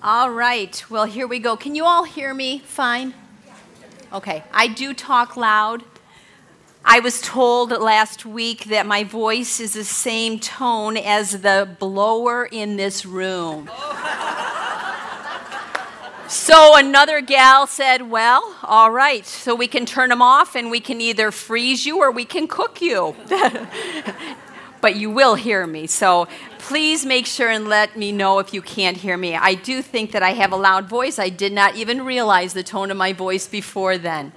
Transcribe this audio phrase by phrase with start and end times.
[0.00, 0.84] All right.
[0.88, 1.56] Well, here we go.
[1.56, 3.14] Can you all hear me fine?
[4.12, 4.44] Okay.
[4.52, 5.82] I do talk loud.
[6.84, 12.46] I was told last week that my voice is the same tone as the blower
[12.46, 13.68] in this room.
[16.28, 20.78] So another gal said, Well, all right, so we can turn them off and we
[20.78, 23.16] can either freeze you or we can cook you.
[24.80, 25.86] but you will hear me.
[25.86, 29.34] So please make sure and let me know if you can't hear me.
[29.34, 31.18] I do think that I have a loud voice.
[31.18, 34.32] I did not even realize the tone of my voice before then.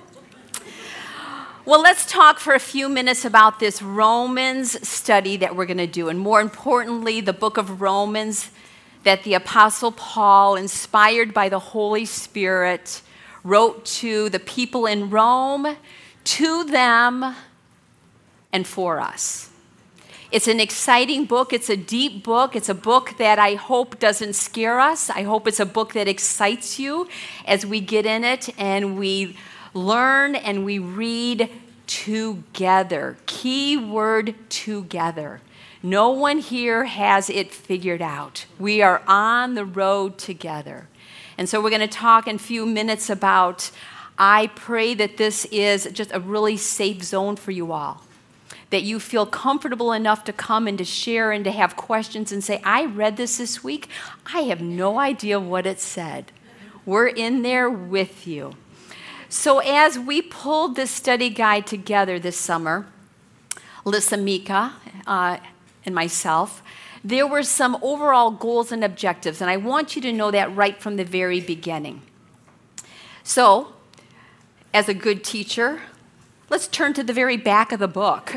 [1.63, 5.85] Well, let's talk for a few minutes about this Romans study that we're going to
[5.85, 6.09] do.
[6.09, 8.49] And more importantly, the book of Romans
[9.03, 13.03] that the Apostle Paul, inspired by the Holy Spirit,
[13.43, 15.77] wrote to the people in Rome,
[16.23, 17.35] to them,
[18.51, 19.50] and for us.
[20.31, 21.51] It's an exciting book.
[21.51, 22.55] It's a deep book.
[22.55, 25.09] It's a book that I hope doesn't scare us.
[25.09, 27.09] I hope it's a book that excites you
[27.45, 29.35] as we get in it and we
[29.73, 31.51] learn and we read
[31.85, 33.17] together.
[33.25, 35.41] Key word together.
[35.83, 38.45] No one here has it figured out.
[38.57, 40.87] We are on the road together.
[41.37, 43.69] And so we're going to talk in a few minutes about
[44.17, 48.01] I pray that this is just a really safe zone for you all
[48.71, 52.43] that you feel comfortable enough to come and to share and to have questions and
[52.43, 53.87] say, I read this this week.
[54.33, 56.31] I have no idea what it said.
[56.85, 58.53] We're in there with you.
[59.29, 62.87] So, as we pulled this study guide together this summer,
[63.85, 64.73] Lissa Mika
[65.07, 65.37] uh,
[65.85, 66.61] and myself,
[67.03, 70.79] there were some overall goals and objectives, and I want you to know that right
[70.81, 72.01] from the very beginning.
[73.23, 73.73] So,
[74.73, 75.81] as a good teacher,
[76.51, 78.35] Let's turn to the very back of the book.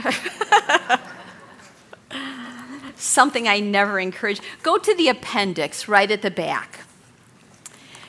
[2.95, 4.41] Something I never encourage.
[4.63, 6.85] Go to the appendix right at the back.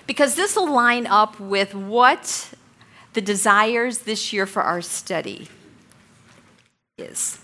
[0.06, 2.54] Because this will line up with what
[3.14, 5.48] the desires this year for our study
[7.00, 7.40] is.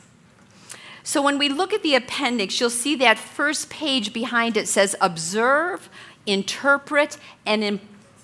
[1.02, 4.96] So when we look at the appendix, you'll see that first page behind it says
[5.02, 5.90] observe,
[6.28, 7.80] interpret, and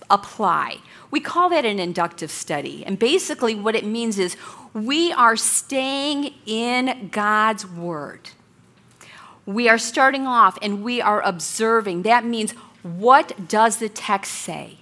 [0.10, 0.78] apply.
[1.12, 2.84] We call that an inductive study.
[2.86, 4.36] And basically, what it means is
[4.74, 8.30] we are staying in God's Word.
[9.46, 12.02] We are starting off and we are observing.
[12.04, 12.52] That means,
[12.84, 14.80] what does the text say?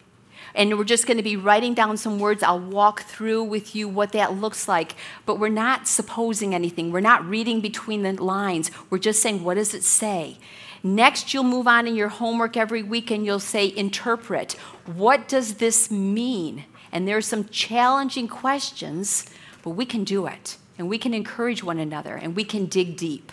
[0.56, 2.42] And we're just going to be writing down some words.
[2.42, 4.96] I'll walk through with you what that looks like.
[5.25, 6.92] But we're not supposing anything.
[6.92, 8.72] We're not reading between the lines.
[8.90, 10.38] We're just saying, what does it say?
[10.85, 14.53] Next, you'll move on in your homework every week and you'll say, interpret.
[14.85, 16.66] What does this mean?
[16.91, 19.25] And there are some challenging questions,
[19.63, 20.57] but we can do it.
[20.78, 23.31] And we can encourage one another and we can dig deep.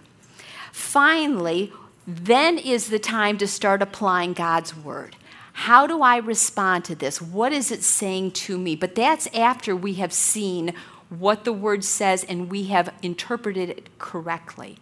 [0.73, 1.71] Finally,
[2.07, 5.17] then is the time to start applying God's word.
[5.53, 7.21] How do I respond to this?
[7.21, 8.77] What is it saying to me?
[8.77, 10.73] But that's after we have seen
[11.11, 14.79] what the word says and we have interpreted it correctly.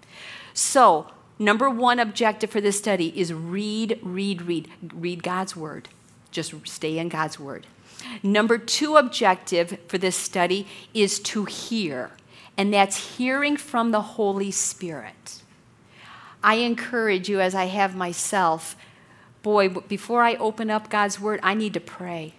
[0.55, 1.09] So,
[1.41, 4.69] Number one objective for this study is read, read, read.
[4.93, 5.89] Read God's word.
[6.31, 7.67] Just stay in God's word.
[8.23, 12.11] Number two objective for this study is to hear,
[12.59, 15.41] and that's hearing from the Holy Spirit.
[16.45, 18.77] I encourage you, as I have myself,
[19.43, 22.35] boy, before I open up God's word, I need to pray.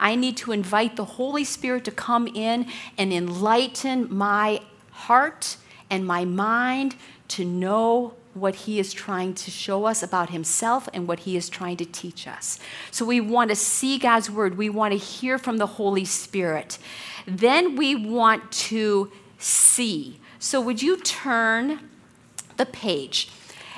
[0.00, 4.62] I need to invite the Holy Spirit to come in and enlighten my
[4.92, 5.58] heart
[5.90, 6.96] and my mind
[7.28, 11.48] to know what he is trying to show us about himself and what he is
[11.48, 12.60] trying to teach us.
[12.90, 16.78] So we want to see God's word, we want to hear from the Holy Spirit.
[17.26, 20.20] Then we want to see.
[20.38, 21.80] So would you turn
[22.56, 23.30] the page?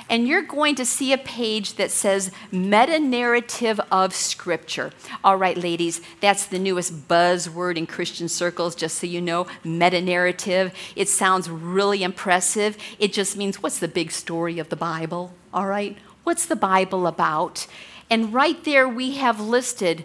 [0.08, 4.92] And you're going to see a page that says meta narrative of Scripture.
[5.22, 9.47] All right, ladies, that's the newest buzzword in Christian circles, just so you know.
[9.64, 10.74] Meta narrative.
[10.97, 12.76] It sounds really impressive.
[12.98, 15.32] It just means what's the big story of the Bible?
[15.52, 17.66] All right, what's the Bible about?
[18.10, 20.04] And right there we have listed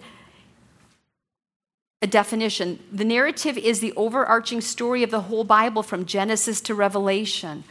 [2.01, 2.79] a definition.
[2.91, 7.63] The narrative is the overarching story of the whole Bible from Genesis to Revelation.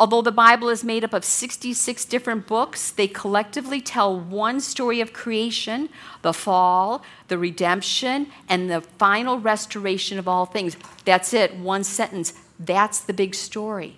[0.00, 5.02] Although the Bible is made up of 66 different books, they collectively tell one story
[5.02, 5.90] of creation,
[6.22, 10.78] the fall, the redemption, and the final restoration of all things.
[11.04, 12.32] That's it, one sentence.
[12.58, 13.96] That's the big story.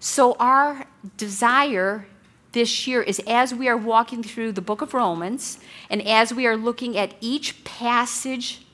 [0.00, 2.08] So, our desire
[2.50, 6.48] this year is as we are walking through the book of Romans and as we
[6.48, 8.66] are looking at each passage,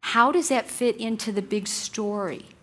[0.00, 2.53] how does that fit into the big story?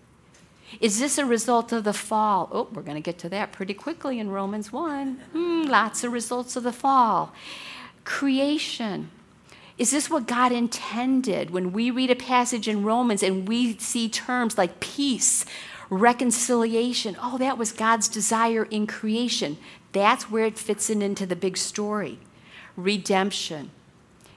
[0.79, 2.49] Is this a result of the fall?
[2.51, 5.15] Oh, we're going to get to that pretty quickly in Romans 1.
[5.33, 7.33] Hmm, lots of results of the fall.
[8.03, 9.11] Creation.
[9.77, 14.07] Is this what God intended when we read a passage in Romans and we see
[14.07, 15.45] terms like peace,
[15.89, 17.17] reconciliation?
[17.21, 19.57] Oh, that was God's desire in creation.
[19.91, 22.19] That's where it fits in into the big story.
[22.75, 23.71] Redemption.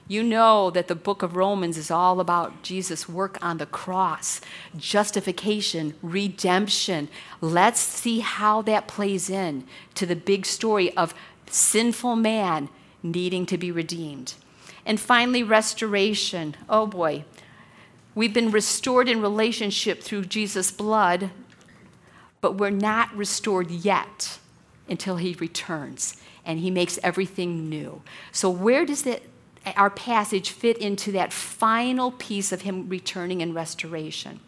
[0.07, 4.39] You know that the book of Romans is all about Jesus' work on the cross,
[4.77, 7.07] justification, redemption.
[7.41, 9.65] Let's see how that plays in
[9.95, 11.15] to the big story of
[11.47, 12.69] sinful man
[13.01, 14.35] needing to be redeemed.
[14.85, 16.55] And finally, restoration.
[16.69, 17.25] Oh boy.
[18.13, 21.31] We've been restored in relationship through Jesus' blood,
[22.41, 24.39] but we're not restored yet
[24.87, 26.15] until he returns
[26.45, 28.03] and he makes everything new.
[28.31, 29.27] So, where does it,
[29.75, 34.39] our passage fit into that final piece of him returning and restoration?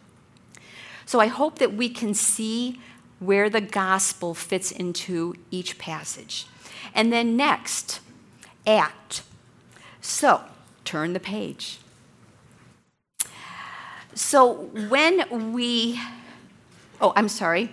[1.06, 2.80] So, I hope that we can see
[3.18, 6.46] where the gospel fits into each passage.
[6.94, 8.00] And then, next,
[8.66, 9.22] act.
[10.00, 10.42] So,
[10.84, 11.78] turn the page.
[14.14, 14.52] So,
[14.88, 16.00] when we,
[17.00, 17.70] oh, I'm sorry.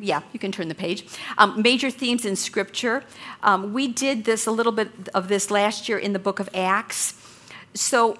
[0.00, 1.04] Yeah, you can turn the page.
[1.36, 3.04] Um, major themes in Scripture.
[3.42, 6.48] Um, we did this a little bit of this last year in the book of
[6.54, 7.14] Acts.
[7.74, 8.18] So,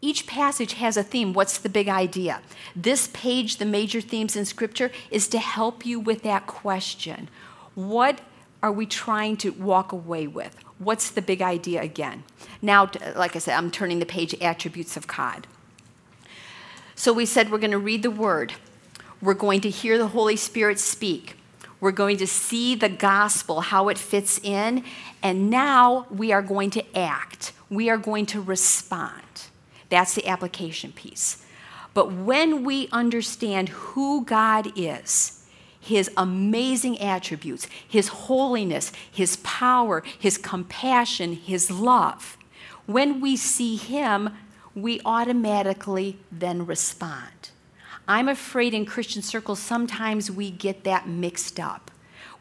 [0.00, 1.32] each passage has a theme.
[1.32, 2.40] What's the big idea?
[2.76, 7.28] This page, the major themes in Scripture, is to help you with that question.
[7.74, 8.20] What
[8.62, 10.56] are we trying to walk away with?
[10.78, 12.22] What's the big idea again?
[12.62, 15.46] Now, like I said, I'm turning the page attributes of God.
[16.94, 18.54] So we said we're going to read the word.
[19.26, 21.36] We're going to hear the Holy Spirit speak.
[21.80, 24.84] We're going to see the gospel, how it fits in.
[25.20, 27.52] And now we are going to act.
[27.68, 29.48] We are going to respond.
[29.88, 31.44] That's the application piece.
[31.92, 35.44] But when we understand who God is,
[35.80, 42.38] his amazing attributes, his holiness, his power, his compassion, his love.
[42.86, 44.36] When we see him,
[44.76, 47.50] we automatically then respond.
[48.08, 51.90] I'm afraid in Christian circles, sometimes we get that mixed up.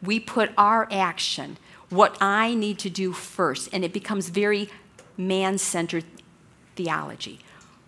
[0.01, 1.57] We put our action,
[1.89, 4.69] what I need to do first, and it becomes very
[5.17, 6.05] man centered
[6.75, 7.39] theology.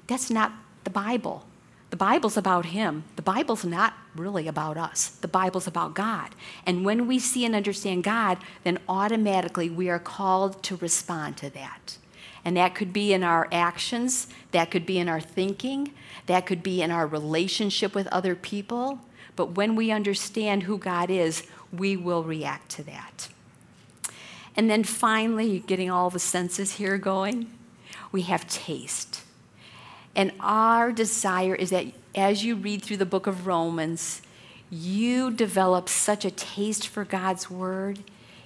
[0.07, 0.53] That's not
[0.83, 1.45] the Bible.
[1.89, 3.03] The Bible's about him.
[3.15, 5.07] The Bible's not really about us.
[5.07, 6.31] The Bible's about God.
[6.65, 11.49] And when we see and understand God, then automatically we are called to respond to
[11.51, 11.97] that.
[12.47, 15.91] And that could be in our actions, that could be in our thinking,
[16.27, 19.01] that could be in our relationship with other people.
[19.35, 23.27] But when we understand who God is, we will react to that.
[24.55, 27.51] And then finally, getting all the senses here going,
[28.13, 29.23] we have taste.
[30.15, 34.21] And our desire is that as you read through the book of Romans,
[34.69, 37.99] you develop such a taste for God's word.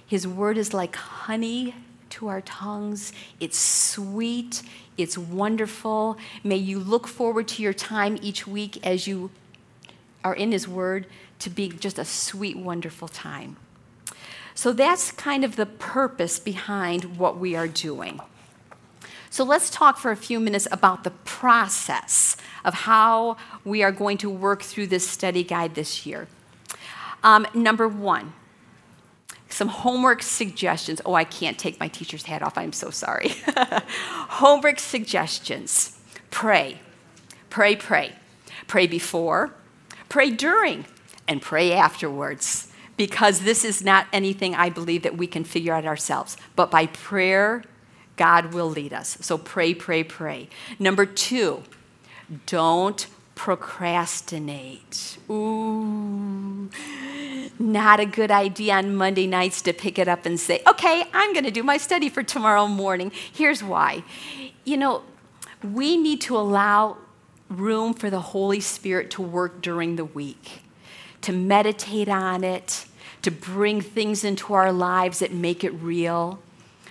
[0.04, 1.76] His word is like honey
[2.12, 3.12] to our tongues.
[3.40, 4.62] It's sweet,
[4.96, 6.16] it's wonderful.
[6.44, 9.30] May you look forward to your time each week as you
[10.22, 11.06] are in His Word
[11.40, 13.56] to be just a sweet, wonderful time.
[14.54, 18.20] So that's kind of the purpose behind what we are doing.
[19.30, 22.36] So let's talk for a few minutes about the process
[22.66, 26.28] of how we are going to work through this study guide this year.
[27.24, 28.34] Um, number one,
[29.52, 31.00] some homework suggestions.
[31.04, 32.56] Oh, I can't take my teacher's hat off.
[32.56, 33.34] I'm so sorry.
[33.56, 35.98] homework suggestions.
[36.30, 36.80] Pray.
[37.50, 38.12] Pray, pray.
[38.66, 39.52] Pray before,
[40.08, 40.86] pray during,
[41.28, 42.68] and pray afterwards.
[42.96, 46.36] Because this is not anything I believe that we can figure out ourselves.
[46.56, 47.64] But by prayer,
[48.16, 49.18] God will lead us.
[49.20, 50.48] So pray, pray, pray.
[50.78, 51.62] Number two,
[52.46, 53.06] don't
[53.42, 55.18] procrastinate.
[55.28, 56.70] Ooh,
[57.58, 61.32] not a good idea on Monday nights to pick it up and say, okay, I'm
[61.32, 63.10] going to do my study for tomorrow morning.
[63.32, 64.04] Here's why.
[64.62, 65.02] You know,
[65.60, 66.98] we need to allow
[67.48, 70.62] room for the Holy Spirit to work during the week,
[71.22, 72.86] to meditate on it,
[73.22, 76.38] to bring things into our lives that make it real.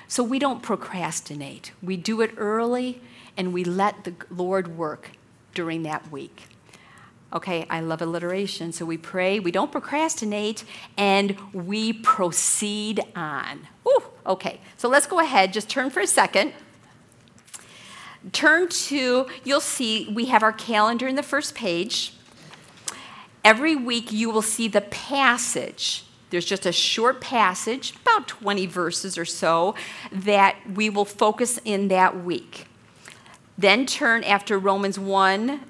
[0.09, 1.71] So we don't procrastinate.
[1.81, 2.99] We do it early
[3.37, 5.11] and we let the Lord work
[5.53, 6.43] during that week.
[7.33, 8.71] Okay, I love alliteration.
[8.73, 10.65] So we pray, we don't procrastinate,
[10.97, 13.67] and we proceed on.
[13.87, 15.53] Ooh, okay, so let's go ahead.
[15.53, 16.53] Just turn for a second.
[18.33, 22.13] Turn to, you'll see we have our calendar in the first page.
[23.43, 29.17] Every week you will see the passage there's just a short passage, about 20 verses
[29.17, 29.75] or so,
[30.11, 32.65] that we will focus in that week.
[33.61, 35.61] Then turn after Romans 1,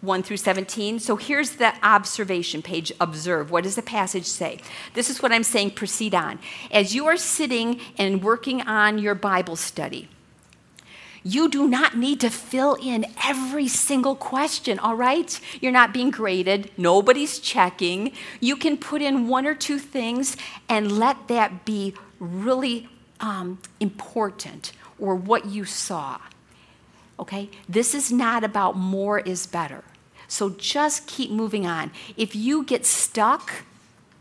[0.00, 0.98] 1 through 17.
[0.98, 2.92] So here's the observation page.
[3.00, 3.52] Observe.
[3.52, 4.58] What does the passage say?
[4.94, 5.70] This is what I'm saying.
[5.72, 6.40] Proceed on.
[6.72, 10.08] As you are sitting and working on your Bible study,
[11.22, 15.38] you do not need to fill in every single question, all right?
[15.60, 18.10] You're not being graded, nobody's checking.
[18.40, 20.36] You can put in one or two things
[20.68, 22.88] and let that be really
[23.20, 26.18] um, important or what you saw.
[27.22, 27.48] Okay?
[27.68, 29.84] This is not about more is better.
[30.26, 31.92] So just keep moving on.
[32.16, 33.64] If you get stuck,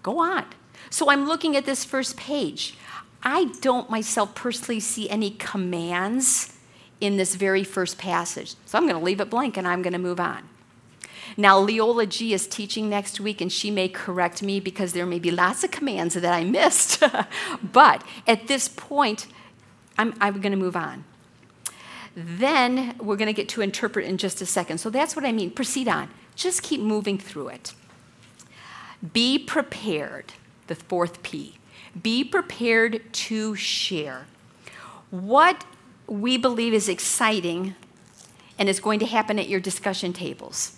[0.03, 0.45] go on.
[0.91, 2.77] So I'm looking at this first page.
[3.23, 6.55] I don't myself personally see any commands
[6.99, 8.53] in this very first passage.
[8.67, 10.47] So I'm going to leave it blank and I'm going to move on.
[11.37, 15.19] Now, Leola G is teaching next week, and she may correct me because there may
[15.19, 17.01] be lots of commands that I missed.
[17.71, 19.27] but at this point,
[19.97, 21.05] I'm, I'm going to move on.
[22.15, 24.79] Then we're going to get to interpret in just a second.
[24.79, 25.51] So that's what I mean.
[25.51, 26.09] Proceed on.
[26.35, 27.73] Just keep moving through it.
[29.13, 30.33] Be prepared,
[30.67, 31.57] the fourth P.
[32.01, 34.27] Be prepared to share.
[35.09, 35.65] What
[36.07, 37.75] we believe is exciting
[38.59, 40.77] and is going to happen at your discussion tables.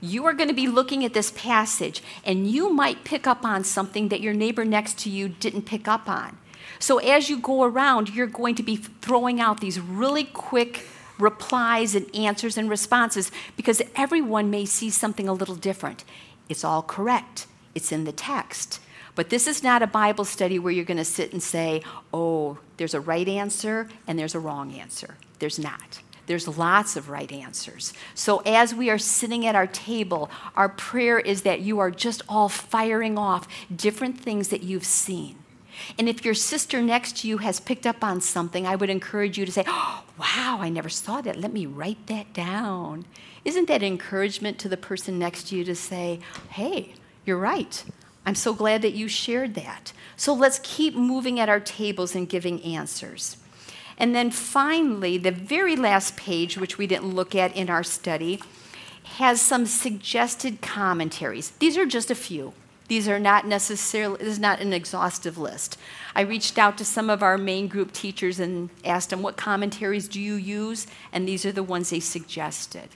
[0.00, 3.64] You are going to be looking at this passage, and you might pick up on
[3.64, 6.38] something that your neighbor next to you didn't pick up on.
[6.78, 10.86] So as you go around, you're going to be throwing out these really quick
[11.18, 16.04] replies and answers and responses because everyone may see something a little different.
[16.48, 18.80] It's all correct, it's in the text.
[19.14, 21.82] But this is not a Bible study where you're going to sit and say,
[22.14, 25.16] oh, there's a right answer and there's a wrong answer.
[25.40, 26.00] There's not.
[26.26, 27.94] There's lots of right answers.
[28.14, 32.22] So, as we are sitting at our table, our prayer is that you are just
[32.28, 35.36] all firing off different things that you've seen.
[35.98, 39.38] And if your sister next to you has picked up on something, I would encourage
[39.38, 41.36] you to say, oh, Wow, I never saw that.
[41.36, 43.04] Let me write that down.
[43.44, 46.20] Isn't that encouragement to the person next to you to say,
[46.50, 46.94] Hey,
[47.24, 47.84] you're right.
[48.26, 49.92] I'm so glad that you shared that.
[50.16, 53.36] So let's keep moving at our tables and giving answers.
[53.96, 58.40] And then finally, the very last page, which we didn't look at in our study,
[59.16, 61.50] has some suggested commentaries.
[61.58, 62.52] These are just a few.
[62.88, 65.78] These are not necessarily, this is not an exhaustive list.
[66.14, 70.08] I reached out to some of our main group teachers and asked them, what commentaries
[70.08, 70.86] do you use?
[71.12, 72.88] And these are the ones they suggested.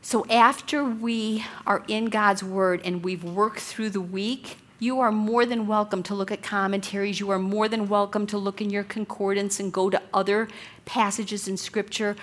[0.00, 5.12] So after we are in God's Word and we've worked through the week, you are
[5.12, 7.20] more than welcome to look at commentaries.
[7.20, 10.48] You are more than welcome to look in your concordance and go to other
[10.86, 12.16] passages in Scripture.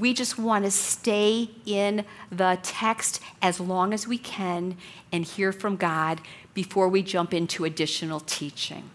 [0.00, 4.76] We just want to stay in the text as long as we can
[5.12, 6.20] and hear from God
[6.52, 8.90] before we jump into additional teaching.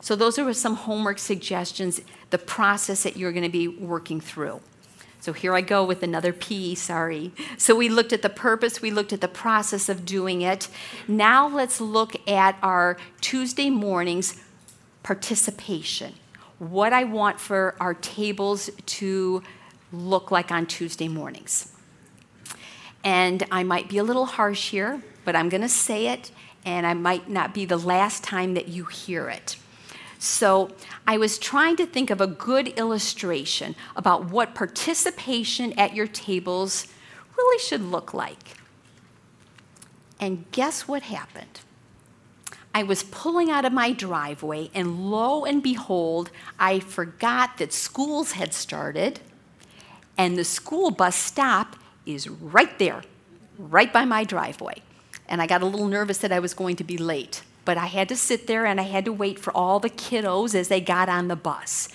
[0.00, 4.60] So, those are some homework suggestions, the process that you're going to be working through.
[5.20, 7.32] So, here I go with another P, sorry.
[7.58, 10.68] So, we looked at the purpose, we looked at the process of doing it.
[11.08, 14.40] Now, let's look at our Tuesday mornings
[15.02, 16.14] participation.
[16.60, 19.42] What I want for our tables to
[19.92, 21.72] look like on Tuesday mornings.
[23.02, 26.30] And I might be a little harsh here, but I'm going to say it,
[26.64, 29.56] and I might not be the last time that you hear it.
[30.18, 30.70] So
[31.06, 36.86] I was trying to think of a good illustration about what participation at your tables
[37.36, 38.58] really should look like.
[40.20, 41.60] And guess what happened?
[42.74, 48.32] I was pulling out of my driveway, and lo and behold, I forgot that schools
[48.32, 49.20] had started
[50.16, 51.76] and the school bus stop
[52.06, 53.02] is right there,
[53.58, 54.82] right by my driveway.
[55.28, 57.42] And I got a little nervous that I was going to be late.
[57.64, 60.54] But I had to sit there and I had to wait for all the kiddos
[60.54, 61.88] as they got on the bus.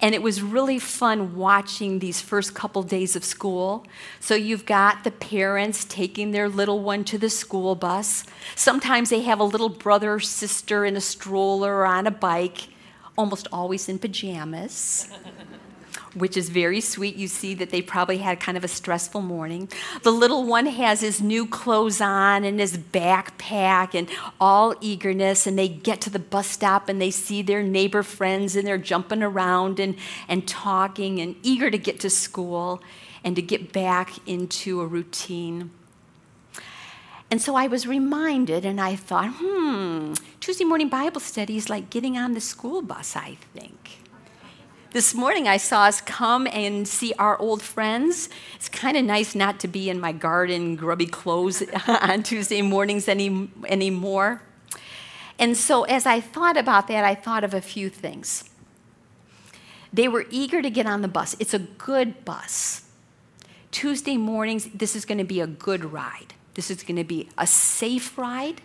[0.00, 3.86] And it was really fun watching these first couple days of school.
[4.18, 8.24] So you've got the parents taking their little one to the school bus.
[8.56, 12.68] Sometimes they have a little brother or sister in a stroller or on a bike,
[13.16, 15.10] almost always in pajamas
[16.14, 17.16] which is very sweet.
[17.16, 19.68] You see that they probably had kind of a stressful morning.
[20.02, 24.08] The little one has his new clothes on and his backpack and
[24.40, 28.56] all eagerness, and they get to the bus stop and they see their neighbor friends
[28.56, 29.96] and they're jumping around and,
[30.28, 32.82] and talking and eager to get to school
[33.22, 35.70] and to get back into a routine.
[37.30, 41.88] And so I was reminded, and I thought, hmm, Tuesday morning Bible study is like
[41.88, 44.00] getting on the school bus, I think.
[44.92, 48.28] This morning I saw us come and see our old friends.
[48.56, 53.06] It's kind of nice not to be in my garden grubby clothes on Tuesday mornings
[53.06, 54.42] any, anymore.
[55.38, 58.50] And so as I thought about that, I thought of a few things.
[59.92, 61.36] They were eager to get on the bus.
[61.38, 62.82] It's a good bus.
[63.70, 66.34] Tuesday mornings, this is going to be a good ride.
[66.54, 68.60] This is going to be a safe ride.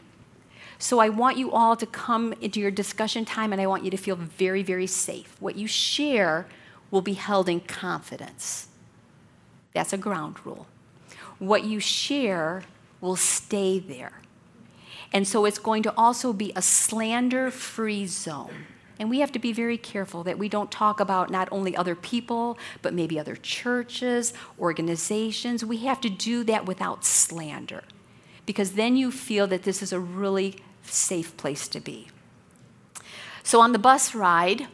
[0.77, 3.91] So I want you all to come into your discussion time and I want you
[3.91, 5.35] to feel very, very safe.
[5.39, 6.47] What you share
[6.91, 8.67] will be held in confidence.
[9.73, 10.67] That's a ground rule.
[11.39, 12.63] What you share
[13.01, 14.21] will stay there.
[15.13, 18.65] And so it's going to also be a slander free zone.
[18.99, 21.95] And we have to be very careful that we don't talk about not only other
[21.95, 25.65] people, but maybe other churches, organizations.
[25.65, 27.83] We have to do that without slander,
[28.45, 32.07] because then you feel that this is a really safe place to be.
[33.43, 34.67] So on the bus ride,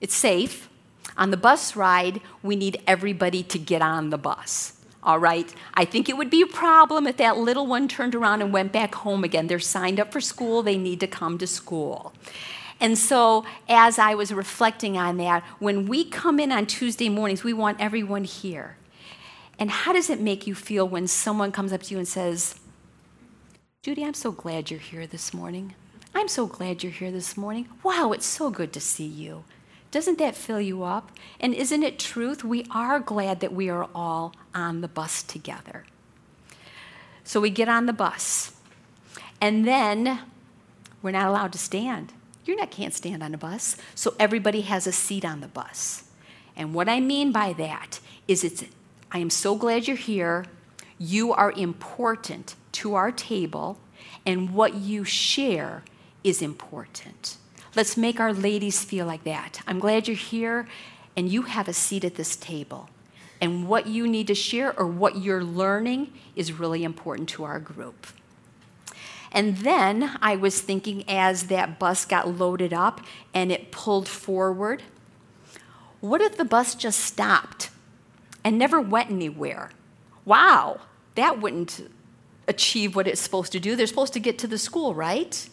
[0.00, 0.68] it's safe.
[1.16, 4.76] On the bus ride, we need everybody to get on the bus.
[5.02, 5.52] All right?
[5.74, 8.72] I think it would be a problem if that little one turned around and went
[8.72, 9.46] back home again.
[9.46, 12.12] They're signed up for school, they need to come to school.
[12.80, 17.44] And so, as I was reflecting on that, when we come in on Tuesday mornings,
[17.44, 18.76] we want everyone here.
[19.58, 22.59] And how does it make you feel when someone comes up to you and says,
[23.82, 25.74] Judy, I'm so glad you're here this morning.
[26.14, 27.66] I'm so glad you're here this morning.
[27.82, 29.44] Wow, it's so good to see you.
[29.90, 31.12] Doesn't that fill you up?
[31.40, 32.44] And isn't it truth?
[32.44, 35.86] We are glad that we are all on the bus together.
[37.24, 38.52] So we get on the bus,
[39.40, 40.20] and then
[41.00, 42.12] we're not allowed to stand.
[42.44, 46.04] You not can't stand on a bus, so everybody has a seat on the bus.
[46.54, 48.62] And what I mean by that is it's
[49.10, 50.44] I am so glad you're here.
[50.98, 53.78] You are important to our table,
[54.24, 55.84] and what you share
[56.22, 57.36] is important.
[57.76, 59.60] Let's make our ladies feel like that.
[59.66, 60.66] I'm glad you're here
[61.16, 62.88] and you have a seat at this table.
[63.40, 67.58] And what you need to share or what you're learning is really important to our
[67.58, 68.06] group.
[69.32, 73.00] And then I was thinking as that bus got loaded up
[73.32, 74.82] and it pulled forward,
[76.00, 77.70] what if the bus just stopped
[78.42, 79.70] and never went anywhere?
[80.24, 80.80] Wow,
[81.14, 81.90] that wouldn't
[82.50, 83.76] achieve what it's supposed to do.
[83.76, 85.48] They're supposed to get to the school, right?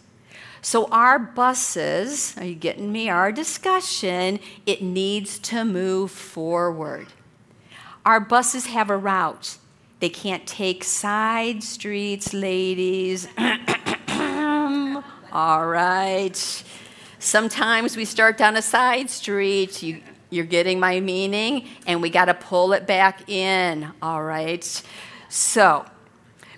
[0.61, 3.09] So, our buses, are you getting me?
[3.09, 7.07] Our discussion, it needs to move forward.
[8.05, 9.57] Our buses have a route.
[9.99, 13.27] They can't take side streets, ladies.
[15.31, 16.63] All right.
[17.19, 19.81] Sometimes we start down a side street.
[19.83, 21.67] You, you're getting my meaning?
[21.85, 23.91] And we got to pull it back in.
[24.01, 24.83] All right.
[25.29, 25.85] So,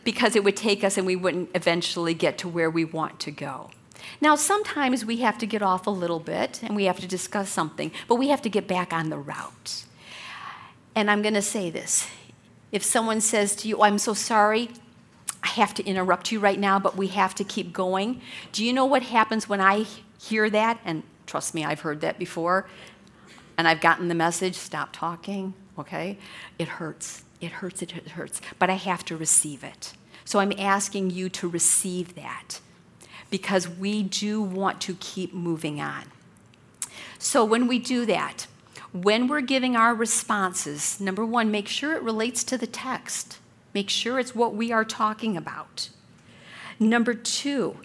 [0.10, 3.30] because it would take us and we wouldn't eventually get to where we want to
[3.30, 3.70] go.
[4.20, 7.52] Now, sometimes we have to get off a little bit and we have to discuss
[7.52, 9.86] something, but we have to get back on the route.
[10.96, 12.10] And I'm going to say this
[12.72, 14.72] if someone says to you, oh, I'm so sorry,
[15.44, 18.20] I have to interrupt you right now, but we have to keep going.
[18.52, 19.86] Do you know what happens when I
[20.20, 20.80] hear that?
[20.86, 22.68] And trust me, I've heard that before.
[23.60, 26.18] And I've gotten the message stop talking, okay?
[26.58, 27.26] It hurts.
[27.42, 27.84] It hurts.
[27.84, 28.42] It hurts.
[28.58, 29.94] But I have to receive it.
[30.30, 32.60] So I'm asking you to receive that
[33.32, 36.04] because we do want to keep moving on.
[37.18, 38.46] So when we do that,
[38.92, 43.40] when we're giving our responses, number one, make sure it relates to the text.
[43.74, 45.90] Make sure it's what we are talking about.
[46.80, 47.78] Number two,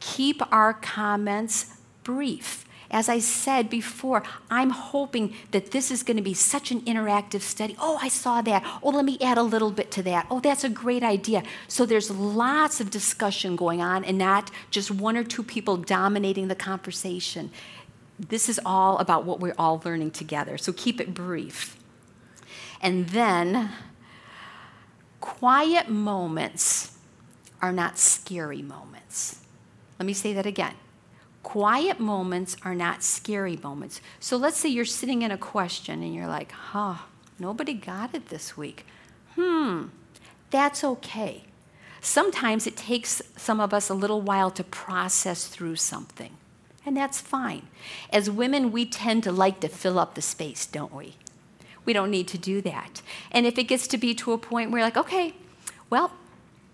[0.00, 2.64] keep our comments brief.
[2.90, 7.40] As I said before, I'm hoping that this is going to be such an interactive
[7.40, 7.76] study.
[7.78, 8.64] Oh, I saw that.
[8.82, 10.26] Oh, let me add a little bit to that.
[10.28, 11.44] Oh, that's a great idea.
[11.68, 16.48] So there's lots of discussion going on and not just one or two people dominating
[16.48, 17.52] the conversation.
[18.18, 20.58] This is all about what we're all learning together.
[20.58, 21.76] So keep it brief.
[22.82, 23.70] And then,
[25.20, 26.98] quiet moments
[27.62, 29.40] are not scary moments.
[29.98, 30.74] Let me say that again.
[31.42, 34.00] Quiet moments are not scary moments.
[34.20, 36.96] So let's say you're sitting in a question and you're like, huh,
[37.38, 38.84] nobody got it this week.
[39.36, 39.86] Hmm,
[40.50, 41.44] that's okay.
[42.00, 46.32] Sometimes it takes some of us a little while to process through something,
[46.86, 47.68] and that's fine.
[48.10, 51.16] As women, we tend to like to fill up the space, don't we?
[51.84, 53.02] We don't need to do that.
[53.30, 55.34] And if it gets to be to a point where, we're like, okay,
[55.90, 56.12] well,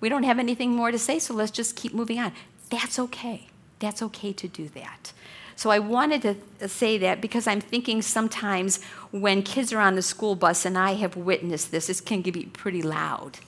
[0.01, 2.33] we don't have anything more to say, so let's just keep moving on,
[2.71, 3.49] that's okay.
[3.79, 5.13] That's okay to do that.
[5.55, 6.23] So I wanted
[6.61, 10.77] to say that because I'm thinking sometimes when kids are on the school bus, and
[10.77, 13.39] I have witnessed this, this can get pretty loud,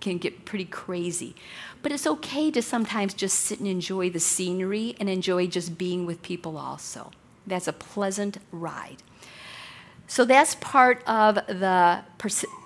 [0.00, 1.34] can get pretty crazy.
[1.82, 6.04] But it's okay to sometimes just sit and enjoy the scenery and enjoy just being
[6.04, 7.10] with people also.
[7.46, 9.02] That's a pleasant ride.
[10.06, 12.04] So that's part of the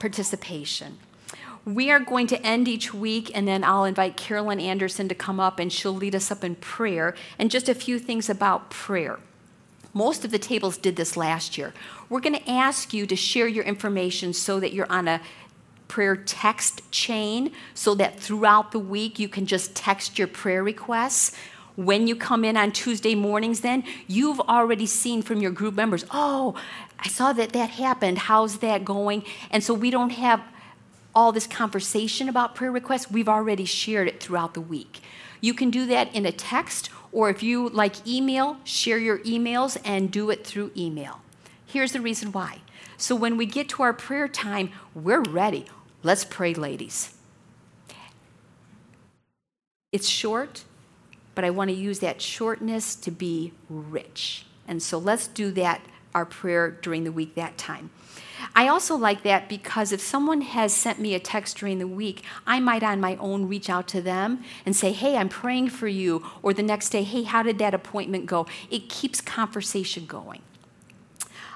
[0.01, 0.99] participation.
[1.69, 5.39] We are going to end each week, and then I'll invite Carolyn Anderson to come
[5.39, 7.15] up and she'll lead us up in prayer.
[7.39, 9.19] And just a few things about prayer.
[9.93, 11.75] Most of the tables did this last year.
[12.09, 15.21] We're going to ask you to share your information so that you're on a
[15.89, 21.37] prayer text chain so that throughout the week you can just text your prayer requests.
[21.77, 26.07] When you come in on Tuesday mornings, then you've already seen from your group members,
[26.13, 26.55] oh,
[26.99, 28.19] I saw that that happened.
[28.19, 29.23] How's that going?
[29.51, 30.43] And so we don't have
[31.15, 33.11] all this conversation about prayer requests.
[33.11, 35.01] We've already shared it throughout the week.
[35.41, 39.81] You can do that in a text, or if you like email, share your emails
[39.85, 41.21] and do it through email.
[41.67, 42.61] Here's the reason why.
[42.97, 45.67] So when we get to our prayer time, we're ready.
[46.03, 47.15] Let's pray, ladies.
[49.93, 50.65] It's short,
[51.35, 54.45] but I want to use that shortness to be rich.
[54.67, 55.81] And so let's do that,
[56.15, 57.91] our prayer during the week that time.
[58.55, 62.23] I also like that because if someone has sent me a text during the week,
[62.47, 65.89] I might on my own reach out to them and say, Hey, I'm praying for
[65.89, 66.25] you.
[66.43, 68.47] Or the next day, Hey, how did that appointment go?
[68.71, 70.43] It keeps conversation going.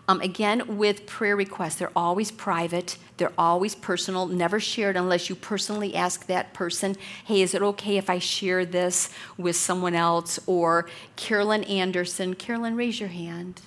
[0.09, 5.37] Um, again, with prayer requests, they're always private, they're always personal, never shared unless you
[5.37, 10.41] personally ask that person, hey, is it okay if I share this with someone else?
[10.47, 12.35] Or Carolyn Anderson.
[12.35, 13.63] Carolyn, raise your hand.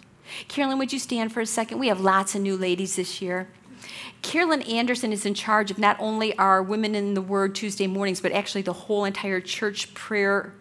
[0.48, 1.80] Carolyn, would you stand for a second?
[1.80, 3.48] We have lots of new ladies this year.
[4.22, 8.22] Carolyn Anderson is in charge of not only our Women in the Word Tuesday mornings,
[8.22, 10.54] but actually the whole entire church prayer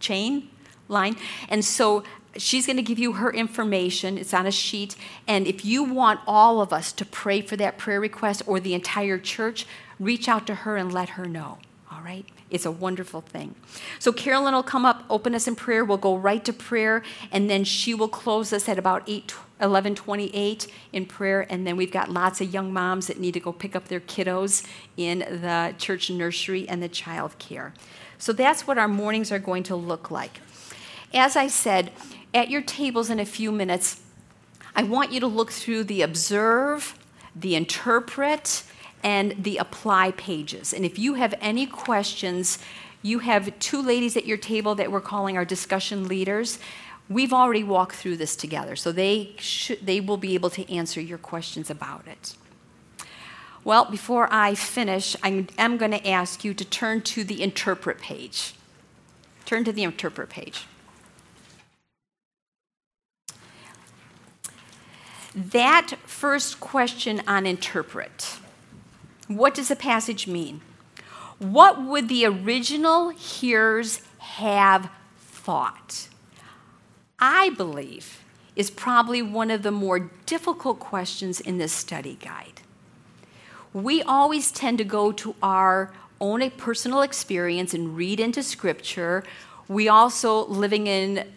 [0.00, 0.50] chain
[0.88, 1.16] line.
[1.48, 2.04] And so
[2.36, 4.18] she's going to give you her information.
[4.18, 4.96] It's on a sheet.
[5.26, 8.74] And if you want all of us to pray for that prayer request or the
[8.74, 9.66] entire church,
[9.98, 11.58] reach out to her and let her know.
[12.04, 12.26] Right?
[12.50, 13.54] It's a wonderful thing.
[13.98, 15.86] So Carolyn will come up, open us in prayer.
[15.86, 20.66] We'll go right to prayer, and then she will close us at about 8, 1128
[20.92, 21.46] in prayer.
[21.48, 24.00] And then we've got lots of young moms that need to go pick up their
[24.00, 24.66] kiddos
[24.98, 27.72] in the church nursery and the child care.
[28.18, 30.40] So that's what our mornings are going to look like.
[31.14, 31.90] As I said,
[32.34, 34.02] at your tables in a few minutes,
[34.76, 36.98] I want you to look through the observe,
[37.34, 38.64] the interpret,
[39.04, 40.72] and the apply pages.
[40.72, 42.58] And if you have any questions,
[43.02, 46.58] you have two ladies at your table that we're calling our discussion leaders.
[47.10, 49.36] We've already walked through this together, so they,
[49.82, 52.34] they will be able to answer your questions about it.
[53.62, 58.00] Well, before I finish, I am going to ask you to turn to the interpret
[58.00, 58.54] page.
[59.44, 60.64] Turn to the interpret page.
[65.34, 68.38] That first question on interpret
[69.28, 70.60] what does the passage mean?
[71.38, 76.08] What would the original hearers have thought?
[77.18, 78.22] I believe
[78.56, 82.60] is probably one of the more difficult questions in this study guide.
[83.72, 89.24] We always tend to go to our own personal experience and read into scripture.
[89.66, 91.32] We also, living in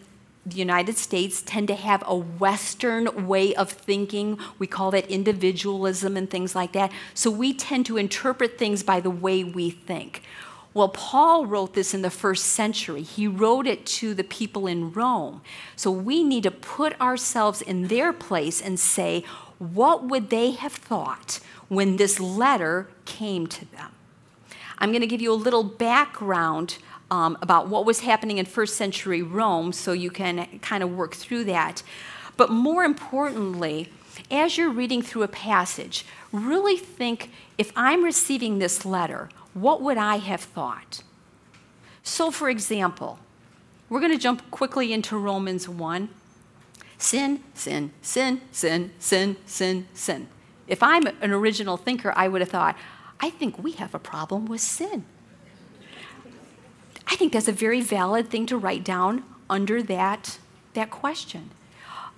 [0.50, 4.38] the United States tend to have a Western way of thinking.
[4.58, 6.92] We call that individualism and things like that.
[7.14, 10.22] So we tend to interpret things by the way we think.
[10.74, 13.02] Well, Paul wrote this in the first century.
[13.02, 15.40] He wrote it to the people in Rome.
[15.76, 19.24] So we need to put ourselves in their place and say,
[19.58, 23.92] what would they have thought when this letter came to them?
[24.78, 26.78] I'm going to give you a little background
[27.10, 31.14] um, about what was happening in first century Rome so you can kind of work
[31.14, 31.82] through that.
[32.36, 33.90] But more importantly,
[34.30, 39.96] as you're reading through a passage, really think if I'm receiving this letter, what would
[39.96, 41.02] I have thought?
[42.02, 43.18] So, for example,
[43.88, 46.08] we're going to jump quickly into Romans 1.
[46.98, 50.28] Sin, sin, sin, sin, sin, sin, sin.
[50.66, 52.76] If I'm an original thinker, I would have thought,
[53.20, 55.04] I think we have a problem with sin.
[57.10, 60.38] I think that's a very valid thing to write down under that,
[60.74, 61.50] that question.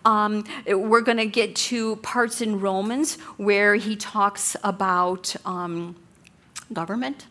[0.05, 5.94] Um, we're going to get to parts in Romans where he talks about um,
[6.72, 7.26] government.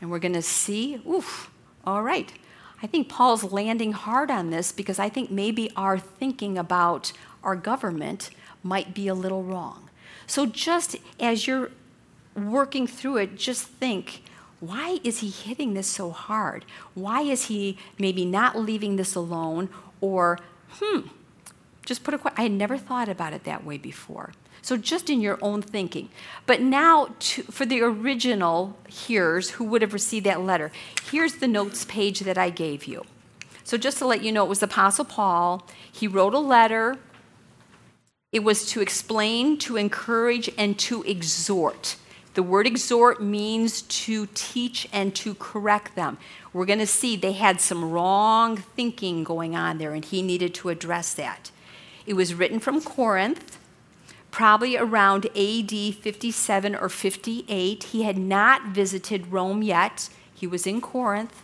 [0.00, 1.50] And we're going to see, oof,
[1.86, 2.32] all right.
[2.82, 7.56] I think Paul's landing hard on this because I think maybe our thinking about our
[7.56, 8.30] government
[8.62, 9.88] might be a little wrong.
[10.26, 11.70] So just as you're
[12.36, 14.22] working through it, just think
[14.60, 16.64] why is he hitting this so hard?
[16.94, 19.68] Why is he maybe not leaving this alone?
[20.00, 20.38] Or,
[20.70, 21.00] hmm,
[21.84, 22.38] just put a question.
[22.38, 24.32] I had never thought about it that way before.
[24.60, 26.08] So, just in your own thinking.
[26.44, 30.72] But now, to, for the original hearers who would have received that letter,
[31.04, 33.04] here's the notes page that I gave you.
[33.62, 35.66] So, just to let you know, it was Apostle Paul.
[35.90, 36.98] He wrote a letter.
[38.32, 41.96] It was to explain, to encourage, and to exhort.
[42.38, 46.18] The word exhort means to teach and to correct them.
[46.52, 50.54] We're going to see they had some wrong thinking going on there, and he needed
[50.54, 51.50] to address that.
[52.06, 53.58] It was written from Corinth,
[54.30, 57.82] probably around AD 57 or 58.
[57.82, 61.42] He had not visited Rome yet, he was in Corinth.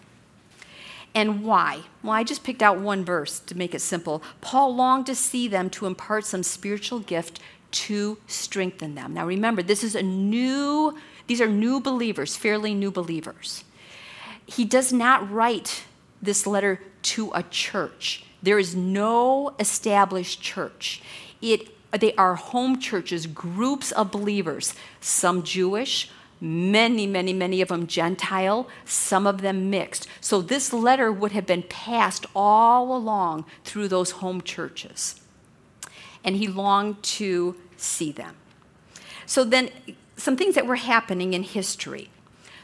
[1.13, 1.81] And why?
[2.05, 4.23] Well, I just picked out one verse to make it simple.
[4.41, 7.41] Paul longed to see them to impart some spiritual gift
[7.75, 9.15] to strengthen them.
[9.15, 13.65] Now remember, this is a new, these are new believers, fairly new believers.
[14.47, 15.85] He does not write
[16.23, 18.25] this letter to a church.
[18.43, 21.03] There is no established church.
[21.41, 26.11] It, they are home churches, groups of believers, some Jewish,
[26.41, 30.07] many, many, many of them Gentile, some of them mixed.
[30.21, 35.21] So this letter would have been passed all along through those home churches.
[36.23, 38.37] And he longed to see them.
[39.27, 39.71] So then,
[40.17, 42.11] some things that were happening in history.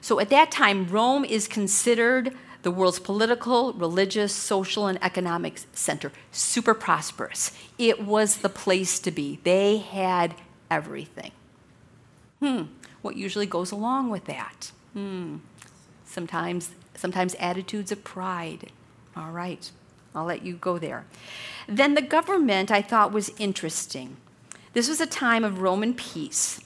[0.00, 6.12] So at that time, Rome is considered the world's political, religious, social, and economic center.
[6.30, 7.52] Super prosperous.
[7.78, 9.40] It was the place to be.
[9.44, 10.34] They had
[10.70, 11.32] everything.
[12.40, 12.64] Hmm,
[13.02, 14.72] what usually goes along with that?
[14.92, 15.36] Hmm,
[16.04, 18.70] sometimes, sometimes attitudes of pride.
[19.16, 19.70] All right,
[20.14, 21.04] I'll let you go there.
[21.66, 24.16] Then the government I thought was interesting.
[24.72, 26.60] This was a time of Roman peace.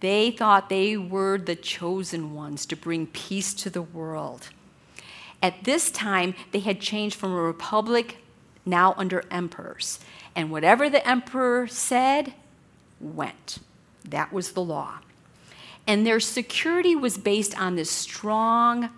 [0.00, 4.48] They thought they were the chosen ones to bring peace to the world.
[5.42, 8.18] At this time, they had changed from a republic
[8.64, 10.00] now under emperors.
[10.34, 12.34] And whatever the emperor said
[13.00, 13.58] went.
[14.04, 15.00] That was the law.
[15.86, 18.88] And their security was based on this strong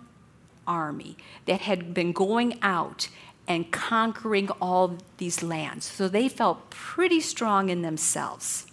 [0.65, 3.09] army that had been going out
[3.47, 5.85] and conquering all these lands.
[5.85, 8.67] So they felt pretty strong in themselves.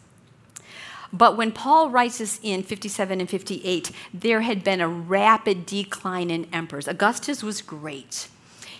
[1.12, 6.28] But when Paul writes this in 57 and 58, there had been a rapid decline
[6.28, 6.88] in emperors.
[6.88, 8.28] Augustus was great.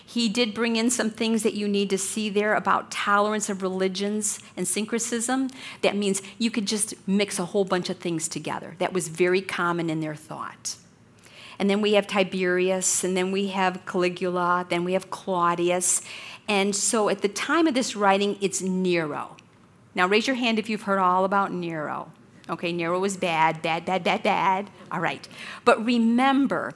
[0.05, 3.61] He did bring in some things that you need to see there about tolerance of
[3.61, 5.49] religions and syncretism.
[5.81, 8.75] That means you could just mix a whole bunch of things together.
[8.79, 10.75] That was very common in their thought.
[11.57, 16.01] And then we have Tiberius, and then we have Caligula, then we have Claudius.
[16.47, 19.35] And so at the time of this writing, it's Nero.
[19.95, 22.11] Now raise your hand if you've heard all about Nero.
[22.49, 24.69] Okay, Nero was bad, bad, bad, bad, bad.
[24.91, 25.27] All right.
[25.63, 26.73] But remember,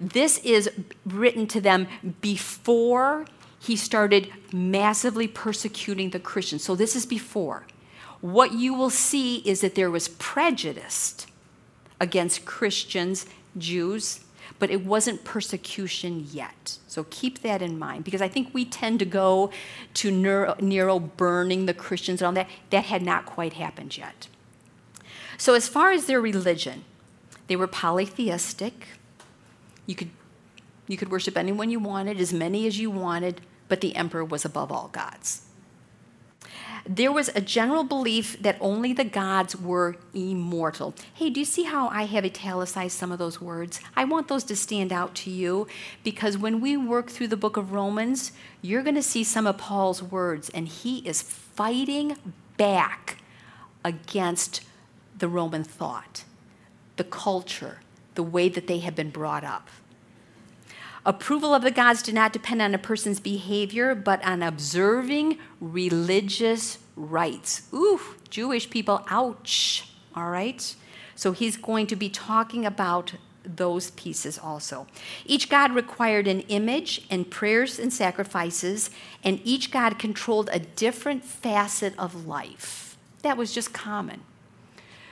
[0.00, 0.70] this is
[1.04, 1.88] written to them
[2.20, 3.26] before
[3.60, 6.62] he started massively persecuting the Christians.
[6.62, 7.66] So this is before.
[8.20, 11.26] What you will see is that there was prejudice
[12.00, 14.20] against Christians, Jews,
[14.58, 16.78] but it wasn't persecution yet.
[16.86, 19.50] So keep that in mind because I think we tend to go
[19.94, 20.10] to
[20.60, 22.48] Nero, burning the Christians and all that.
[22.70, 24.28] That had not quite happened yet.
[25.36, 26.84] So, as far as their religion,
[27.46, 28.88] they were polytheistic.
[29.86, 30.10] You could,
[30.88, 34.44] you could worship anyone you wanted, as many as you wanted, but the emperor was
[34.44, 35.42] above all gods.
[36.90, 40.94] There was a general belief that only the gods were immortal.
[41.12, 43.78] Hey, do you see how I have italicized some of those words?
[43.94, 45.66] I want those to stand out to you
[46.02, 49.58] because when we work through the book of Romans, you're going to see some of
[49.58, 52.16] Paul's words, and he is fighting
[52.56, 53.18] back
[53.84, 54.62] against
[55.18, 56.24] the Roman thought,
[56.96, 57.80] the culture,
[58.14, 59.68] the way that they had been brought up.
[61.08, 66.76] Approval of the gods did not depend on a person's behavior, but on observing religious
[66.96, 67.62] rites.
[67.72, 69.88] Ooh, Jewish people, ouch.
[70.14, 70.74] All right?
[71.14, 74.86] So he's going to be talking about those pieces also.
[75.24, 78.90] Each god required an image and prayers and sacrifices,
[79.24, 82.98] and each god controlled a different facet of life.
[83.22, 84.20] That was just common.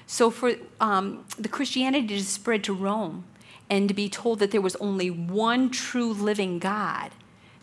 [0.07, 3.25] So for um, the Christianity to spread to Rome
[3.69, 7.11] and to be told that there was only one true living God,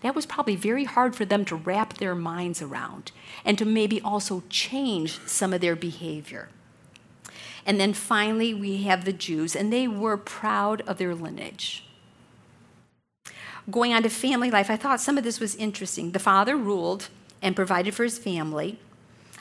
[0.01, 3.11] that was probably very hard for them to wrap their minds around
[3.45, 6.49] and to maybe also change some of their behavior.
[7.65, 11.85] And then finally, we have the Jews, and they were proud of their lineage.
[13.71, 16.11] Going on to family life, I thought some of this was interesting.
[16.11, 17.07] The father ruled
[17.41, 18.79] and provided for his family.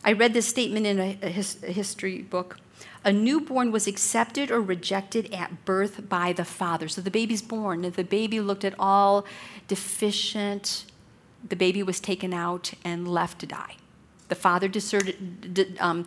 [0.04, 2.58] I read this statement in a, a, his, a history book
[3.04, 6.88] a newborn was accepted or rejected at birth by the father.
[6.88, 7.82] So the baby's born.
[7.82, 9.24] The baby looked at all
[9.68, 10.86] deficient,
[11.48, 13.76] the baby was taken out and left to die.
[14.28, 16.06] The father deserted, um,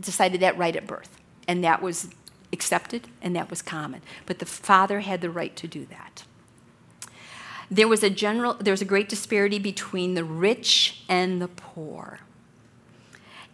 [0.00, 2.08] decided that right at birth, and that was
[2.52, 4.02] accepted and that was common.
[4.26, 6.24] But the father had the right to do that.
[7.70, 12.20] There was a general, there was a great disparity between the rich and the poor.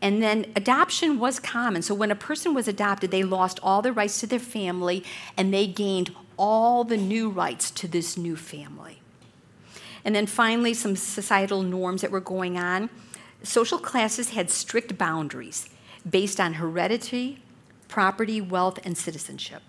[0.01, 1.83] And then adoption was common.
[1.83, 5.05] So when a person was adopted, they lost all the rights to their family
[5.37, 9.01] and they gained all the new rights to this new family.
[10.05, 12.91] And then finally, some societal norms that were going on.
[13.43, 15.69] Social classes had strict boundaries.
[16.09, 17.43] based on heredity,
[17.89, 19.63] property, wealth, and citizenship.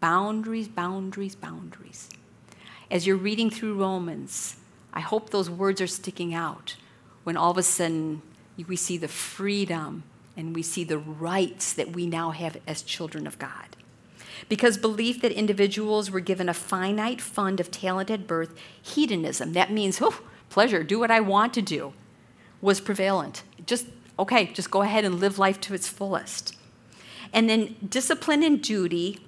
[0.00, 2.08] Boundaries, boundaries, boundaries.
[2.90, 4.56] As you're reading through Romans,
[4.92, 6.76] I hope those words are sticking out
[7.24, 8.22] when all of a sudden
[8.66, 10.02] we see the freedom
[10.36, 13.76] and we see the rights that we now have as children of God.
[14.48, 19.72] Because belief that individuals were given a finite fund of talent at birth, hedonism, that
[19.72, 21.92] means, oh, pleasure, do what I want to do,
[22.60, 23.42] was prevalent.
[23.66, 23.86] Just,
[24.18, 26.56] okay, just go ahead and live life to its fullest.
[27.32, 29.20] And then discipline and duty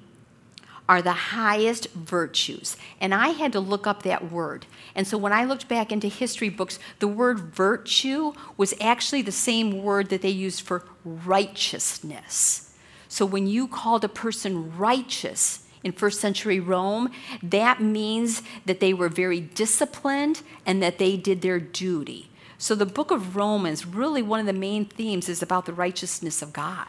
[0.90, 2.76] are the highest virtues.
[3.00, 4.66] And I had to look up that word.
[4.96, 9.30] And so when I looked back into history books, the word virtue was actually the
[9.30, 12.74] same word that they used for righteousness.
[13.06, 18.92] So when you called a person righteous in first century Rome, that means that they
[18.92, 22.30] were very disciplined and that they did their duty.
[22.58, 26.42] So the book of Romans, really one of the main themes is about the righteousness
[26.42, 26.88] of God.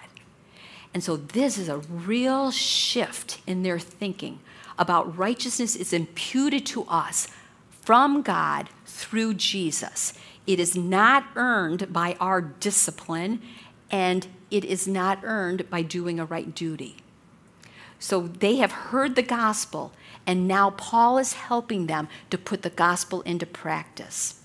[0.94, 4.40] And so this is a real shift in their thinking
[4.78, 7.28] about righteousness is imputed to us
[7.82, 10.14] from God through Jesus.
[10.48, 13.42] It is not earned by our discipline,
[13.90, 16.98] and it is not earned by doing a right duty.
[18.00, 19.94] So they have heard the gospel,
[20.26, 24.41] and now Paul is helping them to put the gospel into practice.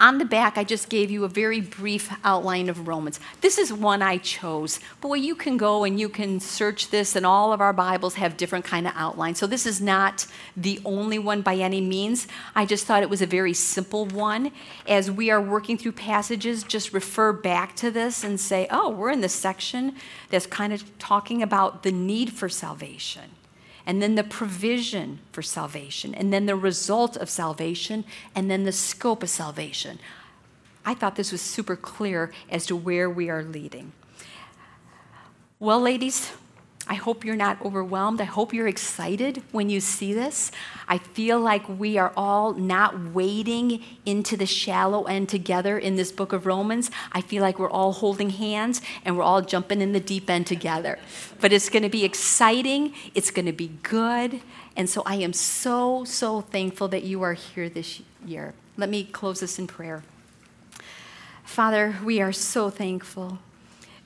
[0.00, 3.20] On the back, I just gave you a very brief outline of Romans.
[3.42, 4.80] This is one I chose.
[5.00, 8.36] Boy, you can go and you can search this, and all of our Bibles have
[8.36, 9.38] different kind of outlines.
[9.38, 10.26] So this is not
[10.56, 12.26] the only one by any means.
[12.56, 14.50] I just thought it was a very simple one.
[14.88, 19.10] As we are working through passages, just refer back to this and say, oh, we're
[19.10, 19.94] in the section
[20.28, 23.30] that's kind of talking about the need for salvation
[23.86, 28.72] and then the provision for salvation, and then the result of salvation, and then the
[28.72, 29.98] scope of salvation.
[30.84, 33.92] I thought this was super clear as to where we are leading.
[35.58, 36.32] Well, ladies,
[36.86, 38.20] I hope you're not overwhelmed.
[38.20, 40.52] I hope you're excited when you see this.
[40.86, 46.12] I feel like we are all not wading into the shallow end together in this
[46.12, 46.90] book of Romans.
[47.12, 50.46] I feel like we're all holding hands and we're all jumping in the deep end
[50.46, 50.98] together.
[51.40, 54.40] But it's going to be exciting, it's going to be good.
[54.76, 58.52] And so I am so, so thankful that you are here this year.
[58.76, 60.02] Let me close this in prayer.
[61.44, 63.38] Father, we are so thankful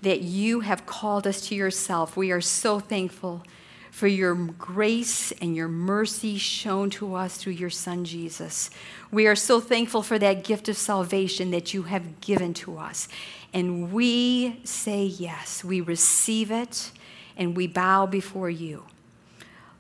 [0.02, 2.16] that you have called us to yourself.
[2.16, 3.42] We are so thankful
[3.90, 8.70] for your grace and your mercy shown to us through your Son, Jesus.
[9.11, 13.08] We are so thankful for that gift of salvation that you have given to us.
[13.52, 16.92] And we say yes, we receive it,
[17.37, 18.84] and we bow before you.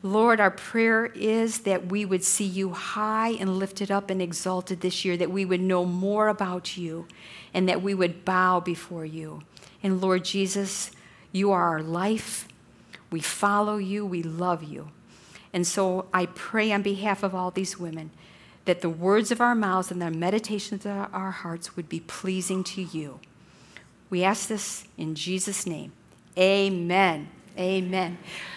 [0.02, 4.80] Lord, our prayer is that we would see you high and lifted up and exalted
[4.80, 7.06] this year, that we would know more about you,
[7.52, 9.42] and that we would bow before you.
[9.82, 10.90] And Lord Jesus,
[11.32, 12.48] you are our life.
[13.10, 14.04] We follow you.
[14.04, 14.90] We love you.
[15.52, 18.10] And so I pray on behalf of all these women
[18.64, 22.62] that the words of our mouths and the meditations of our hearts would be pleasing
[22.64, 23.18] to you.
[24.10, 25.92] We ask this in Jesus' name.
[26.36, 27.28] Amen.
[27.58, 28.18] Amen.